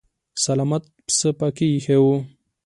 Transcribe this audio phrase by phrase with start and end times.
[0.43, 2.05] سلامت پسه پکې ايښی و.